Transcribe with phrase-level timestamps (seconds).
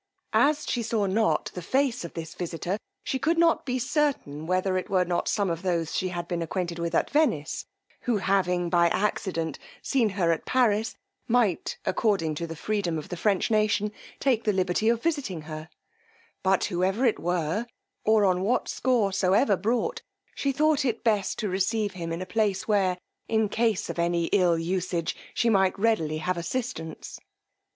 [0.33, 4.75] As she saw not the face of this visitor, she could not be certain whether
[4.75, 7.65] it were not some of those she had been acquainted with at Venice,
[8.05, 10.95] who having, by accident, seen her at Paris,
[11.27, 15.69] might, according to the freedom of the French nation, take the liberty of visiting her;
[16.41, 17.67] but whoever it were,
[18.03, 20.01] or on what score soever brought,
[20.33, 22.97] she thought it best to receive him in a place where,
[23.27, 27.19] in case of any ill usage, she might readily have assistance.